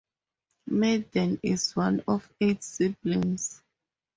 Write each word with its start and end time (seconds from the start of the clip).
Madden 0.65 1.39
is 1.43 1.75
one 1.75 2.03
of 2.07 2.27
eight 2.41 2.63
siblings. 2.63 3.61